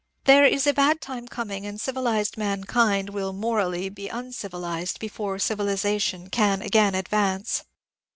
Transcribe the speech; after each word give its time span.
There 0.23 0.45
is 0.45 0.65
a 0.65 0.73
bad 0.73 0.99
time 0.99 1.27
coming, 1.27 1.63
and 1.63 1.79
civilized 1.79 2.35
mankind 2.35 3.11
will 3.11 3.33
(morally) 3.33 3.87
be 3.87 4.07
uncivilized 4.09 4.97
before 4.99 5.37
civiliza 5.37 6.01
tion 6.01 6.31
can 6.31 6.63
again 6.63 6.95
advance. 6.95 7.65